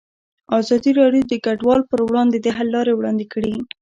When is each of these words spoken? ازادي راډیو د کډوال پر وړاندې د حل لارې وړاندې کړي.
ازادي 0.59 0.91
راډیو 1.01 1.23
د 1.31 1.33
کډوال 1.45 1.81
پر 1.89 1.99
وړاندې 2.07 2.37
د 2.41 2.47
حل 2.55 2.67
لارې 2.75 2.93
وړاندې 2.95 3.25
کړي. 3.33 3.55